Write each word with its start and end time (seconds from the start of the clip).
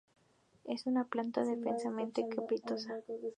Es 0.63 0.87
una 0.87 1.03
planta 1.03 1.43
densamente 1.45 2.25
cespitosa. 2.27 3.01